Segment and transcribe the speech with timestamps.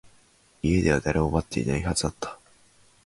[0.63, 2.39] 家では誰も待っていないはずだった